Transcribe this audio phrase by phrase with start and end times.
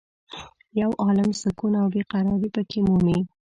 [0.81, 3.19] یو عالم سکون او بې قرارې په کې مومې.